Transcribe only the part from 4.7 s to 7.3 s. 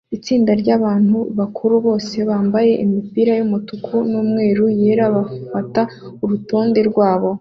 yera bifata urutonde rwabo